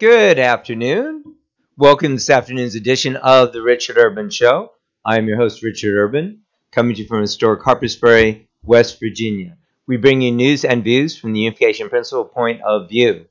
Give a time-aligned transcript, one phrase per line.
[0.00, 1.34] Good afternoon.
[1.76, 4.72] Welcome to this afternoon's edition of the Richard Urban Show.
[5.04, 9.58] I am your host, Richard Urban, coming to you from historic Harpers Ferry, West Virginia.
[9.86, 13.26] We bring you news and views from the unification principle point of view.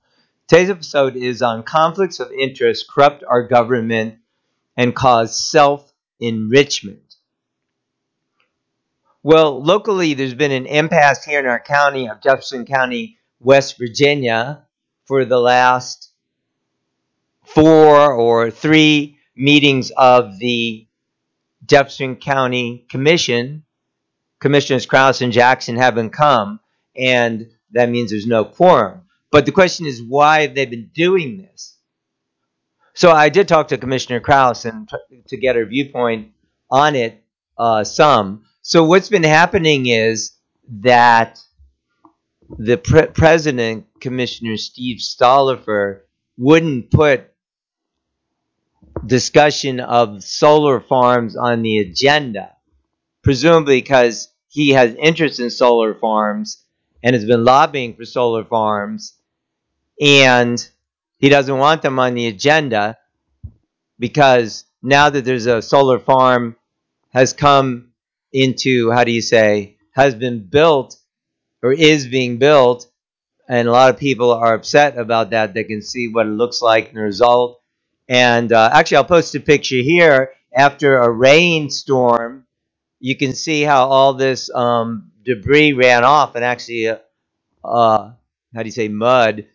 [0.48, 4.20] Today's episode is on conflicts of interest corrupt our government
[4.78, 7.16] and cause self enrichment.
[9.24, 14.68] Well, locally, there's been an impasse here in our county of Jefferson County, West Virginia,
[15.06, 16.09] for the last
[17.54, 20.88] four or three meetings of the
[21.66, 23.64] Jefferson County Commission.
[24.40, 26.62] Commissioners Kraus and Jackson haven't come,
[26.96, 29.02] and that means there's no quorum.
[29.32, 31.76] But the question is why they've been doing this.
[32.94, 34.90] So I did talk to Commissioner Kraus and
[35.28, 36.32] to get her viewpoint
[36.72, 37.24] on it
[37.58, 38.46] uh, some.
[38.62, 40.32] So what's been happening is
[40.82, 41.40] that
[42.58, 46.02] the pre- president, Commissioner Steve Stolipher,
[46.38, 47.29] wouldn't put
[49.06, 52.52] discussion of solar farms on the agenda,
[53.24, 56.64] presumably because he has interest in solar farms
[57.04, 59.14] and has been lobbying for solar farms,
[60.02, 60.68] and
[61.18, 62.98] he doesn't want them on the agenda
[63.98, 66.56] because now that there's a solar farm
[67.10, 67.92] has come
[68.32, 70.98] into how do you say has been built
[71.62, 72.88] or is being built
[73.50, 75.54] and a lot of people are upset about that.
[75.54, 77.59] They can see what it looks like in the result
[78.10, 82.46] and uh, actually i'll post a picture here after a rainstorm
[83.00, 86.98] you can see how all this um, debris ran off and actually uh,
[87.64, 88.12] uh,
[88.54, 89.46] how do you say mud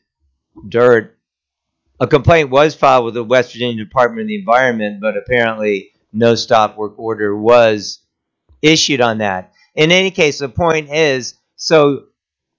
[0.68, 1.18] dirt
[2.00, 6.34] a complaint was filed with the west virginia department of the environment but apparently no
[6.34, 8.00] stop work order was
[8.62, 9.52] issued on that.
[9.74, 12.04] In any case, the point is so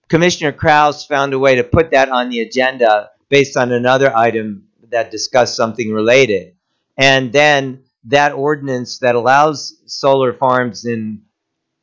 [0.09, 4.66] Commissioner Kraus found a way to put that on the agenda based on another item
[4.95, 6.55] that discussed something related.
[6.97, 11.23] And then that ordinance that allows solar farms in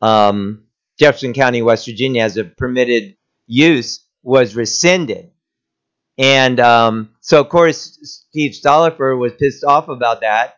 [0.01, 0.65] um,
[0.99, 5.31] Jefferson County, West Virginia, as a permitted use was rescinded.
[6.17, 7.99] And um, so, of course,
[8.31, 10.57] Steve Stolipher was pissed off about that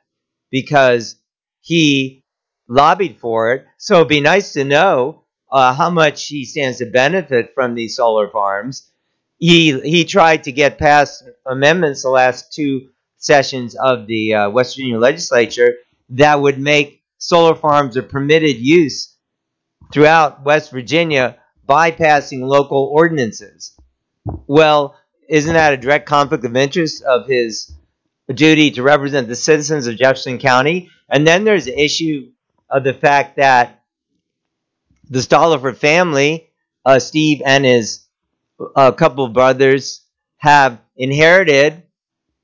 [0.51, 1.17] because
[1.61, 2.25] he
[2.69, 3.67] lobbied for it.
[3.79, 7.97] So it'd be nice to know uh, how much he stands to benefit from these
[7.97, 8.91] solar farms.
[9.39, 14.77] He he tried to get past amendments the last two sessions of the uh, West
[14.77, 15.75] Virginia legislature
[16.11, 19.17] that would make solar farms a permitted use
[19.93, 23.77] throughout West Virginia, bypassing local ordinances.
[24.47, 24.97] Well,
[25.29, 27.73] isn't that a direct conflict of interest of his
[28.33, 30.91] duty to represent the citizens of Jefferson County?
[31.09, 32.31] And then there's the issue
[32.69, 33.83] of the fact that
[35.09, 36.51] the Stolipher family,
[36.85, 38.04] uh, Steve and his
[38.77, 40.03] uh, couple brothers,
[40.39, 41.83] have inherited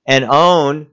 [0.06, 0.88] and own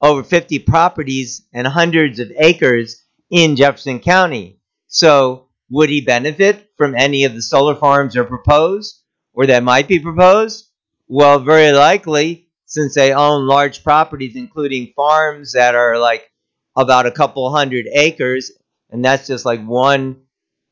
[0.00, 4.60] over 50 properties and hundreds of acres in Jefferson County.
[4.86, 9.62] So, would he benefit from any of the solar farms that are proposed or that
[9.62, 10.68] might be proposed?
[11.08, 16.30] Well, very likely, since they own large properties, including farms that are like
[16.76, 18.52] about a couple hundred acres
[18.90, 20.22] and that's just like one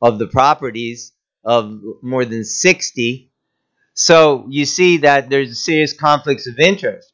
[0.01, 1.13] of the properties
[1.45, 3.33] of more than 60.
[3.95, 7.13] So you see that there's serious conflicts of interest.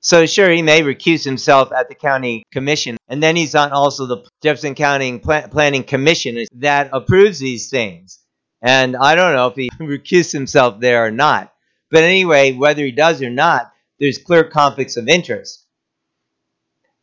[0.00, 4.06] So sure, he may recuse himself at the county commission, and then he's on also
[4.06, 8.18] the Jefferson County Planning Commission that approves these things.
[8.60, 11.52] And I don't know if he recused himself there or not.
[11.90, 15.64] But anyway, whether he does or not, there's clear conflicts of interest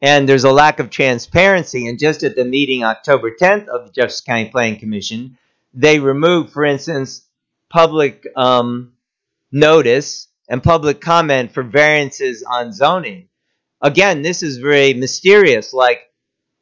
[0.02, 1.88] and there's a lack of transparency.
[1.88, 5.38] And just at the meeting October 10th of the Jefferson County Planning Commission,
[5.74, 7.24] they removed, for instance,
[7.70, 8.94] public um,
[9.52, 13.30] notice and public comment for variances on zoning.
[13.82, 15.74] Again, this is very mysterious.
[15.74, 16.02] Like,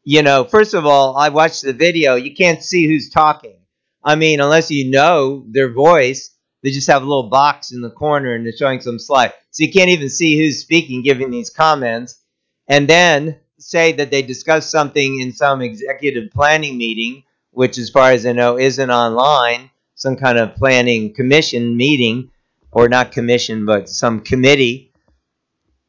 [0.03, 2.15] you know, first of all, I watched the video.
[2.15, 3.57] You can't see who's talking.
[4.03, 7.89] I mean, unless you know their voice, they just have a little box in the
[7.89, 9.33] corner and they're showing some slide.
[9.51, 12.21] So you can't even see who's speaking, giving these comments
[12.67, 18.11] and then say that they discussed something in some executive planning meeting, which, as far
[18.11, 22.31] as I know, isn't online, some kind of planning commission meeting,
[22.71, 24.93] or not commission, but some committee.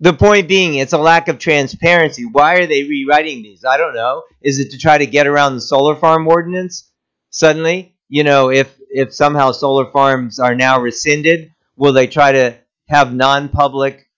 [0.01, 2.25] The point being, it's a lack of transparency.
[2.25, 3.65] Why are they rewriting these?
[3.65, 4.23] I don't know.
[4.41, 6.91] Is it to try to get around the solar farm ordinance?
[7.29, 12.57] Suddenly, you know, if if somehow solar farms are now rescinded, will they try to
[12.89, 14.09] have non-public,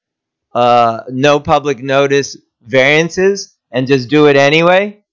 [0.54, 5.04] uh, no public notice variances and just do it anyway?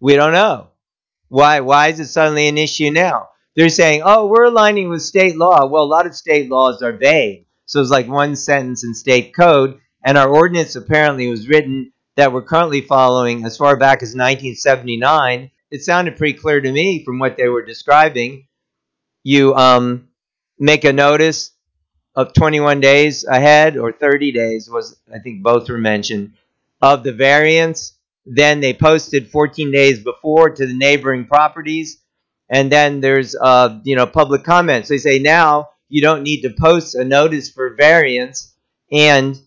[0.00, 0.68] We don't know.
[1.28, 3.28] Why why is it suddenly an issue now?
[3.58, 6.92] They're saying, "Oh, we're aligning with state law." Well, a lot of state laws are
[6.92, 7.44] vague.
[7.66, 12.32] So it's like one sentence in state code and our ordinance apparently was written that
[12.32, 15.50] we're currently following as far back as 1979.
[15.70, 18.46] It sounded pretty clear to me from what they were describing.
[19.22, 20.08] You um,
[20.58, 21.50] make a notice
[22.14, 26.34] of 21 days ahead or 30 days was I think both were mentioned
[26.80, 27.94] of the variance.
[28.24, 31.98] Then they posted 14 days before to the neighboring properties,
[32.50, 34.88] and then there's uh, you know public comments.
[34.88, 38.54] They say now you don't need to post a notice for variance,
[38.92, 39.38] and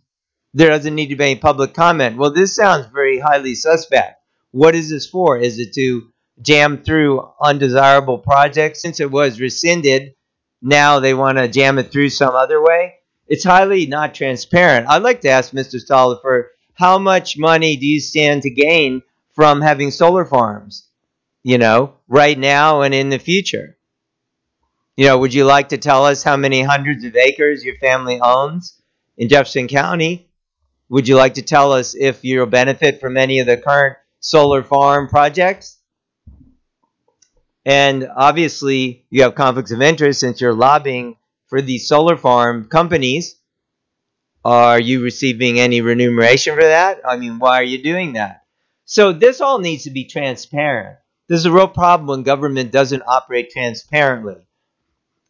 [0.54, 2.18] there doesn't need to be any public comment.
[2.18, 4.22] Well, this sounds very highly suspect.
[4.52, 5.38] What is this for?
[5.38, 6.10] Is it to
[6.42, 8.82] jam through undesirable projects?
[8.82, 10.14] Since it was rescinded,
[10.62, 12.96] now they want to jam it through some other way.
[13.28, 14.90] It's highly not transparent.
[14.90, 15.82] I'd like to ask Mr.
[15.82, 20.88] Stolipher, how much money do you stand to gain from having solar farms?
[21.44, 23.78] You know, right now and in the future.
[24.96, 28.20] You know, would you like to tell us how many hundreds of acres your family
[28.22, 28.80] owns
[29.18, 30.30] in Jefferson County?
[30.90, 34.62] Would you like to tell us if you'll benefit from any of the current solar
[34.62, 35.78] farm projects?
[37.66, 41.16] And obviously, you have conflicts of interest since you're lobbying
[41.48, 43.36] for these solar farm companies.
[44.44, 47.02] Are you receiving any remuneration for that?
[47.06, 48.44] I mean, why are you doing that?
[48.86, 50.98] So, this all needs to be transparent.
[51.32, 54.36] This is a real problem when government doesn't operate transparently.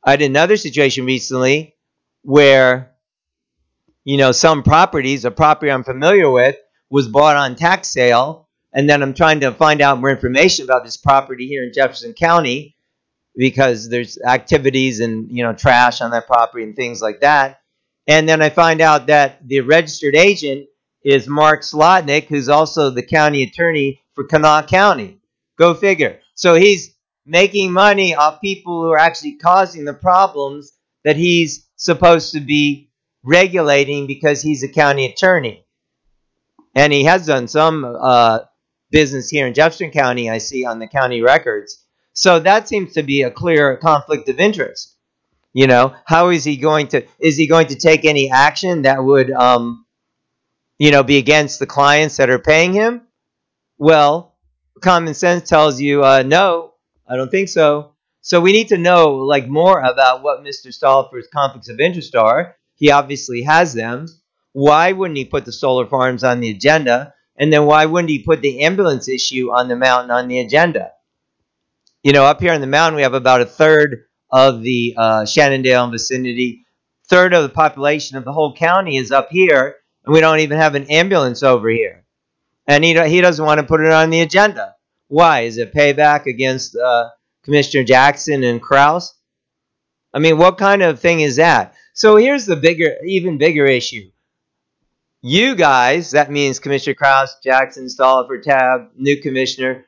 [0.03, 1.75] I had another situation recently
[2.23, 2.95] where,
[4.03, 6.55] you know, some properties, a property I'm familiar with,
[6.89, 10.83] was bought on tax sale and then I'm trying to find out more information about
[10.83, 12.75] this property here in Jefferson County
[13.35, 17.61] because there's activities and you know trash on that property and things like that.
[18.07, 20.67] And then I find out that the registered agent
[21.05, 25.20] is Mark Slotnick, who's also the county attorney for Kanawha County.
[25.61, 26.19] Go figure.
[26.33, 30.73] So he's making money off people who are actually causing the problems
[31.03, 32.89] that he's supposed to be
[33.21, 35.63] regulating because he's a county attorney.
[36.73, 38.39] And he has done some uh,
[38.89, 41.85] business here in Jefferson County, I see on the county records.
[42.13, 44.97] So that seems to be a clear conflict of interest.
[45.53, 49.03] You know, how is he going to is he going to take any action that
[49.03, 49.85] would um
[50.79, 53.01] you know be against the clients that are paying him?
[53.77, 54.30] Well,
[54.81, 56.73] common sense tells you uh, no,
[57.07, 57.93] I don't think so.
[58.21, 60.67] So we need to know like more about what Mr.
[60.67, 62.55] Stolipher's conflicts of interest are.
[62.75, 64.07] He obviously has them.
[64.53, 67.13] Why wouldn't he put the solar farms on the agenda?
[67.37, 70.91] And then why wouldn't he put the ambulance issue on the mountain on the agenda?
[72.03, 75.25] You know, up here on the mountain, we have about a third of the uh,
[75.25, 76.65] Shannondale and vicinity.
[77.09, 79.75] Third of the population of the whole county is up here,
[80.05, 82.05] and we don't even have an ambulance over here.
[82.67, 84.75] And he, he doesn't want to put it on the agenda.
[85.07, 85.41] Why?
[85.41, 87.09] Is it payback against uh,
[87.43, 89.13] Commissioner Jackson and Kraus?
[90.13, 91.73] I mean, what kind of thing is that?
[91.93, 94.11] So here's the bigger, even bigger issue.
[95.21, 99.85] You guys, that means Commissioner Kraus, Jackson, Stolipher, Tabb, new commissioner,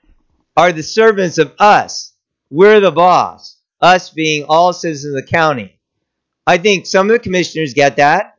[0.55, 2.13] are the servants of us.
[2.49, 3.57] We're the boss.
[3.81, 5.79] Us being all citizens of the county.
[6.45, 8.32] I think some of the commissioners get that.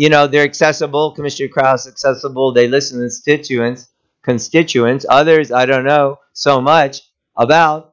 [0.00, 1.12] You know, they're accessible.
[1.12, 2.54] Commissioner Kraus accessible.
[2.54, 3.88] They listen to constituents.
[4.22, 5.04] Constituents.
[5.06, 7.02] Others, I don't know so much
[7.36, 7.92] about.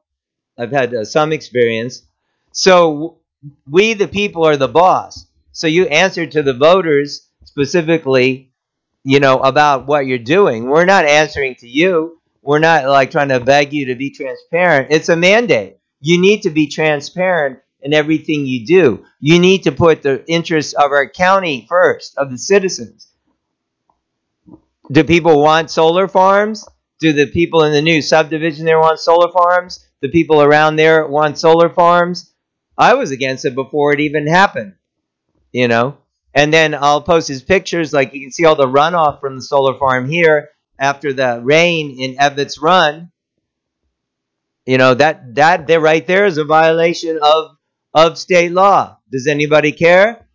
[0.56, 2.04] I've had uh, some experience.
[2.50, 3.18] So
[3.70, 5.26] we, the people, are the boss.
[5.52, 8.52] So you answer to the voters specifically,
[9.04, 10.64] you know, about what you're doing.
[10.64, 12.22] We're not answering to you.
[12.40, 14.92] We're not like trying to beg you to be transparent.
[14.92, 15.76] It's a mandate.
[16.00, 19.04] You need to be transparent in everything you do.
[19.20, 23.08] You need to put the interests of our county first, of the citizens.
[24.90, 26.66] Do people want solar farms?
[27.00, 29.86] Do the people in the new subdivision there want solar farms?
[30.00, 32.32] The people around there want solar farms?
[32.76, 34.74] I was against it before it even happened.
[35.52, 35.98] You know,
[36.34, 37.92] and then I'll post his pictures.
[37.92, 41.96] Like you can see all the runoff from the solar farm here after the rain
[41.98, 43.10] in Evitts Run.
[44.66, 47.57] You know that that there right there is a violation of
[48.06, 48.98] of state law.
[49.10, 50.26] Does anybody care?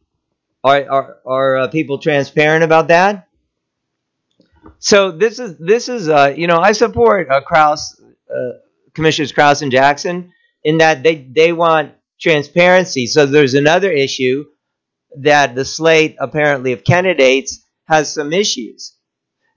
[0.64, 3.28] Are are are uh, people transparent about that?
[4.80, 8.60] So this is this is uh, you know I support uh, Kraus, uh,
[8.94, 10.32] Commissioners Kraus and Jackson
[10.64, 13.08] in that they they want transparency.
[13.08, 14.46] So there's another issue
[15.22, 18.98] that the slate apparently of candidates has some issues.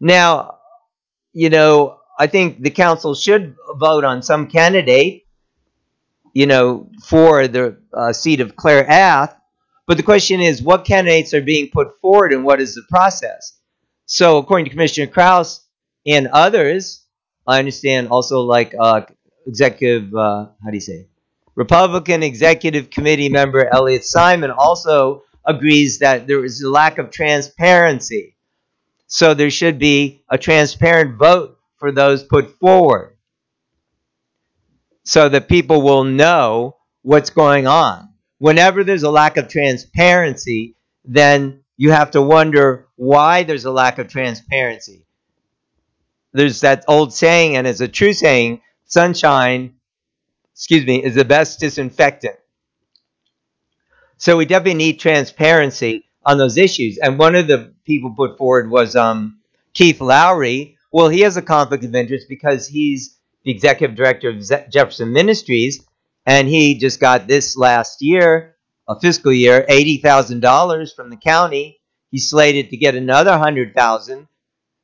[0.01, 0.59] Now,
[1.33, 5.26] you know, I think the council should vote on some candidate,
[6.37, 9.35] you know, for the uh, seat of Claire Ath.
[9.87, 13.59] But the question is, what candidates are being put forward and what is the process?
[14.05, 15.67] So, according to Commissioner Kraus
[16.07, 17.07] and others,
[17.47, 19.07] I understand also like uh,
[19.47, 21.07] executive, uh, how do you say,
[21.55, 28.37] Republican Executive Committee member Elliot Simon also agrees that there is a lack of transparency.
[29.07, 33.16] So there should be a transparent vote for those put forward
[35.07, 38.09] so that people will know what's going on.
[38.39, 43.99] Whenever there's a lack of transparency, then you have to wonder why there's a lack
[43.99, 45.07] of transparency.
[46.33, 49.77] There's that old saying, and it's a true saying sunshine,
[50.53, 52.37] excuse me, is the best disinfectant.
[54.19, 56.99] So we definitely need transparency on those issues.
[56.99, 59.39] And one of the people put forward was um,
[59.73, 60.77] Keith Lowry.
[60.91, 63.16] Well, he has a conflict of interest because he's
[63.47, 65.87] the executive director of Jefferson Ministries,
[66.27, 68.57] and he just got this last year,
[68.89, 71.81] a fiscal year, eighty thousand dollars from the county.
[72.11, 74.29] He's slated to get another hundred thousand.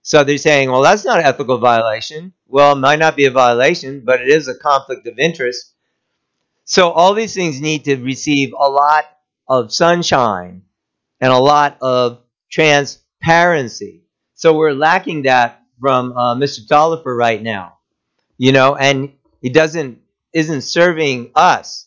[0.03, 2.33] So they're saying, well, that's not an ethical violation.
[2.47, 5.75] Well, it might not be a violation, but it is a conflict of interest.
[6.65, 9.05] So all these things need to receive a lot
[9.49, 10.63] of sunshine
[11.21, 14.05] and a lot of transparency.
[14.35, 16.67] So we're lacking that from uh, Mr.
[16.67, 17.79] Stolipher right now,
[18.43, 20.01] you know, and he doesn't
[20.33, 21.87] isn't serving us.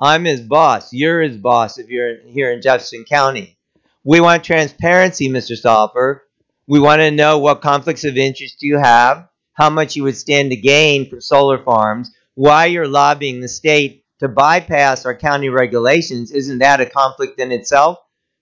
[0.00, 0.92] I'm his boss.
[0.92, 3.58] You're his boss if you're here in Jefferson County.
[4.04, 5.60] We want transparency, Mr.
[5.60, 6.20] Stolipher.
[6.66, 10.50] We want to know what conflicts of interest you have, how much you would stand
[10.50, 16.30] to gain from solar farms, why you're lobbying the state to bypass our county regulations.
[16.30, 17.98] Isn't that a conflict in itself?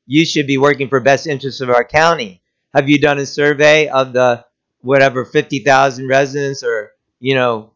[0.06, 2.42] you should be working for best interests of our county.
[2.74, 4.44] Have you done a survey of the
[4.80, 6.90] whatever 50,000 residents or,
[7.24, 7.72] you know,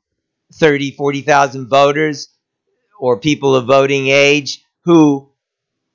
[0.53, 2.29] 30, 40,000 voters
[3.01, 5.31] or people of voting age who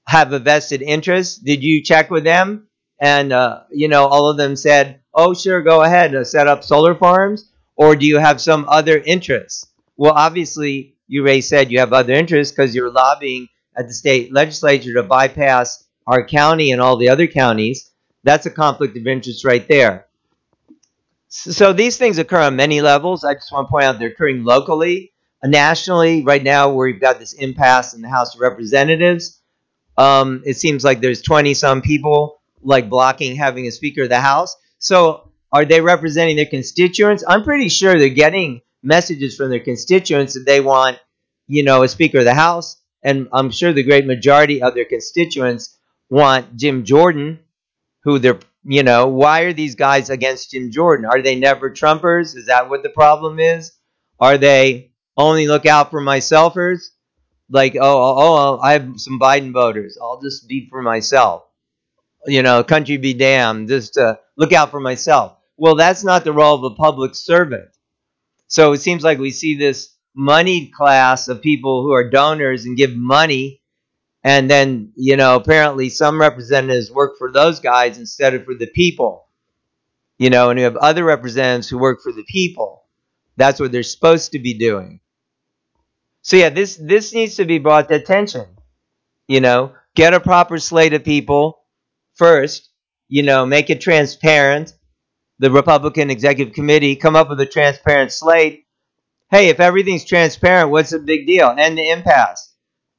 [0.08, 1.46] have a vested interest?
[1.46, 2.68] Did you check with them?
[3.00, 6.64] And, uh, you know, all of them said, oh, sure, go ahead, uh, set up
[6.64, 7.52] solar farms.
[7.76, 9.68] Or do you have some other interests?
[9.98, 14.34] Well, obviously, you, Ray, said you have other interests because you're lobbying at the state
[14.34, 17.92] legislature to bypass our county and all the other counties,
[18.24, 20.08] that's a conflict of interest right there.
[21.36, 23.24] So these things occur on many levels.
[23.24, 25.14] I just want to point out they're occurring locally,
[25.44, 26.24] nationally.
[26.24, 29.42] Right now, where we've got this impasse in the House of Representatives.
[29.98, 34.20] Um, it seems like there's 20 some people like blocking having a Speaker of the
[34.20, 34.56] House.
[34.78, 37.24] So are they representing their constituents?
[37.28, 41.00] I'm pretty sure they're getting messages from their constituents that they want,
[41.48, 42.78] you know, a Speaker of the House.
[43.02, 45.78] And I'm sure the great majority of their constituents
[46.12, 47.40] want Jim Jordan,
[48.04, 51.06] who they're, you know, why are these guys against Jim Jordan?
[51.06, 52.36] Are they never Trumpers?
[52.36, 53.74] Is that what the problem is?
[54.20, 56.90] Are they only look out for myselfers?
[57.50, 59.98] Like, oh, oh, oh, I have some Biden voters.
[60.02, 61.44] I'll just be for myself.
[62.26, 63.68] You know, country be damned.
[63.68, 65.38] Just uh, look out for myself.
[65.58, 67.70] Well, that's not the role of a public servant.
[68.48, 72.78] So it seems like we see this moneyed class of people who are donors and
[72.78, 73.62] give money
[74.24, 78.68] and then, you know, apparently some representatives work for those guys instead of for the
[78.68, 79.28] people.
[80.18, 82.84] You know, and you have other representatives who work for the people.
[83.36, 85.02] That's what they're supposed to be doing.
[86.22, 88.46] So yeah, this this needs to be brought to attention.
[89.28, 91.60] You know, get a proper slate of people
[92.16, 92.70] first,
[93.10, 94.74] you know, make it transparent.
[95.40, 98.68] The Republican Executive Committee come up with a transparent slate.
[99.32, 101.54] Hey, if everything's transparent, what's the big deal?
[101.58, 102.53] End the impasse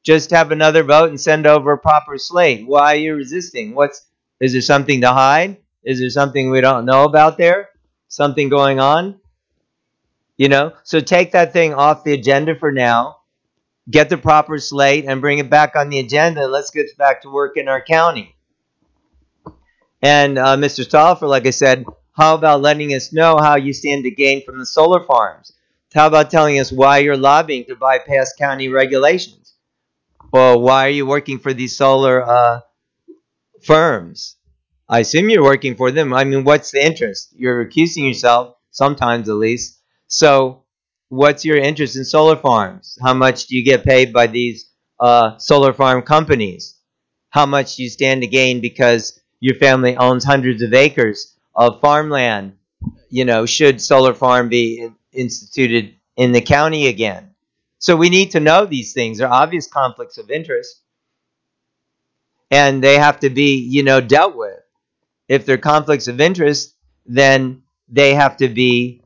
[0.05, 2.67] just have another vote and send over a proper slate.
[2.67, 3.75] Why are you resisting?
[3.75, 4.07] What's
[4.39, 5.57] is there something to hide?
[5.83, 7.71] Is there something we don't know about there?
[8.09, 9.19] Something going on?
[10.37, 10.73] You know?
[10.83, 13.21] So take that thing off the agenda for now.
[13.91, 16.47] Get the proper slate and bring it back on the agenda.
[16.47, 18.35] Let's get back to work in our county.
[20.03, 20.85] And uh, Mr.
[20.85, 24.59] Stolipher, like I said, how about letting us know how you stand to gain from
[24.59, 25.53] the solar farms?
[25.95, 29.54] How about telling us why you're lobbying to bypass county regulations?
[30.35, 32.61] Well, why are you working for these solar uh,
[33.63, 34.37] firms?
[34.89, 36.13] I assume you're working for them.
[36.13, 37.31] I mean, what's the interest?
[37.37, 39.81] You're accusing yourself, sometimes at least.
[40.09, 40.65] So,
[41.09, 42.99] what's your interest in solar farms?
[43.03, 46.79] How much do you get paid by these uh, solar farm companies?
[47.31, 51.81] How much do you stand to gain because your family owns hundreds of acres of
[51.81, 52.55] farmland?
[53.11, 57.34] You know, should solar farm be instituted in the county again?
[57.85, 59.19] So we need to know these things.
[59.19, 60.81] They're obvious conflicts of interest,
[62.51, 64.59] and they have to be, you know, dealt with.
[65.29, 66.75] If they're conflicts of interest,
[67.05, 69.03] then they have to be.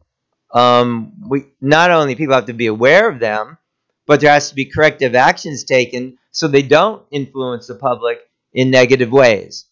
[0.55, 3.59] Um, we not only people have to be aware of them,
[4.07, 8.21] but there has to be corrective actions taken so they don't influence the public
[8.53, 9.65] in negative ways.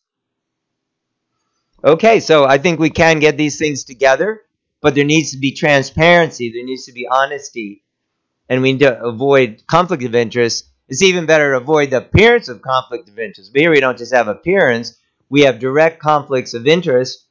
[1.85, 4.43] Okay, so I think we can get these things together,
[4.81, 7.85] but there needs to be transparency, there needs to be honesty,
[8.49, 12.49] and we need to avoid conflict of interest, it's even better to avoid the appearance
[12.49, 13.53] of conflict of interest.
[13.53, 14.97] But here we don't just have appearance,
[15.29, 17.25] we have direct conflicts of interest.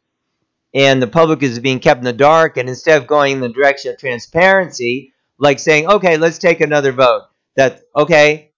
[0.75, 2.57] and the public is being kept in the dark.
[2.57, 6.91] And instead of going in the direction of transparency, like saying, okay, let's take another
[6.91, 7.23] vote.
[7.55, 8.51] That okay,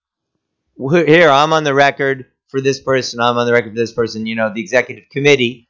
[0.75, 3.19] here I'm on the record for this person.
[3.19, 4.25] I'm on the record for this person.
[4.25, 5.69] You know, the executive committee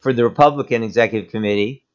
[0.00, 1.85] for the Republican executive committee.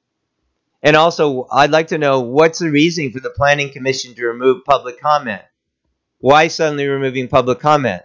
[0.84, 4.66] And also, I'd like to know what's the reasoning for the Planning Commission to remove
[4.66, 5.42] public comment?
[6.20, 8.02] Why suddenly removing public comment?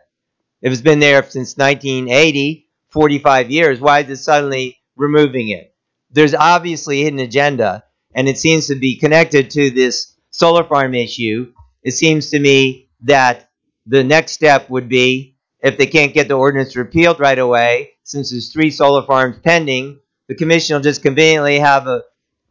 [0.61, 5.75] If it's been there since 1980, 45 years, why is it suddenly removing it?
[6.11, 10.95] There's obviously a hidden agenda, and it seems to be connected to this solar farm
[10.95, 11.53] issue.
[11.83, 13.51] It seems to me that
[13.87, 18.31] the next step would be if they can't get the ordinance repealed right away, since
[18.31, 22.03] there's three solar farms pending, the commission will just conveniently have a,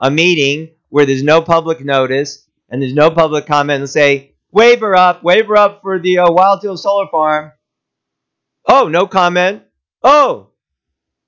[0.06, 4.96] a meeting where there's no public notice and there's no public comment and say, waiver
[4.96, 7.52] up, waiver up for the uh, Wild Hill Solar Farm.
[8.68, 9.64] Oh, no comment.
[10.04, 10.50] Oh,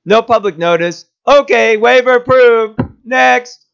[0.06, 1.06] no public notice.
[1.28, 2.80] Okay, waiver approved.
[3.04, 3.66] Next.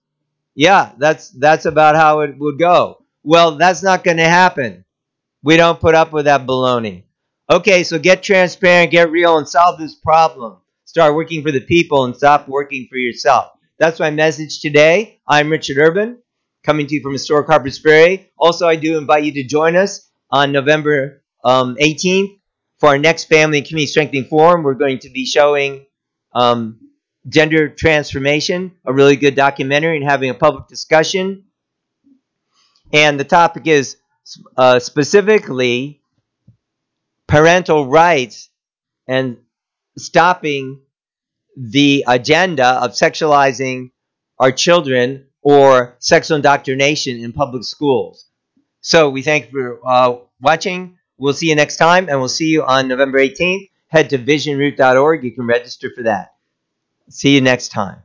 [0.55, 3.03] Yeah, that's that's about how it would go.
[3.23, 4.85] Well, that's not going to happen.
[5.43, 7.03] We don't put up with that baloney.
[7.49, 10.57] Okay, so get transparent, get real, and solve this problem.
[10.85, 13.51] Start working for the people and stop working for yourself.
[13.83, 15.19] That's my message today.
[15.27, 16.19] I'm Richard Urban,
[16.65, 18.31] coming to you from historic Harpers Ferry.
[18.37, 22.39] Also, I do invite you to join us on November um, 18th
[22.79, 24.63] for our next Family and Community Strengthening Forum.
[24.63, 25.85] We're going to be showing
[26.33, 26.79] um,
[27.27, 31.43] Gender Transformation, a really good documentary, and having a public discussion.
[32.93, 33.97] And the topic is
[34.55, 36.01] uh, specifically
[37.27, 38.49] parental rights
[39.09, 39.39] and
[39.97, 40.79] stopping
[41.55, 43.91] the agenda of sexualizing
[44.39, 48.27] our children or sexual indoctrination in public schools.
[48.81, 50.97] So we thank you for uh, watching.
[51.17, 53.69] We'll see you next time, and we'll see you on November 18th.
[53.87, 55.23] Head to visionroot.org.
[55.23, 56.33] You can register for that.
[57.09, 58.01] See you next time.